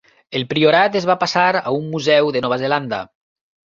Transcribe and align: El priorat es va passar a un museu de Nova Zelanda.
El 0.37 0.45
priorat 0.53 0.97
es 1.01 1.07
va 1.11 1.17
passar 1.25 1.45
a 1.61 1.77
un 1.83 1.87
museu 1.95 2.35
de 2.39 2.47
Nova 2.49 2.63
Zelanda. 2.67 3.07